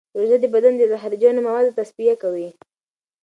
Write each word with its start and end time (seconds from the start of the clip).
روژه 0.17 0.37
د 0.41 0.45
بدن 0.53 0.73
د 0.77 0.81
زهرجنو 0.91 1.41
موادو 1.47 1.75
تصفیه 1.77 2.15
کوي. 2.23 2.49